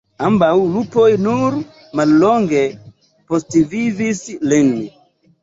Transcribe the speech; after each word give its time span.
Ambaŭ 0.27 0.47
lupoj 0.77 1.09
nur 1.25 1.57
mallonge 1.99 2.65
postvivis 3.35 4.25
lin. 4.49 4.75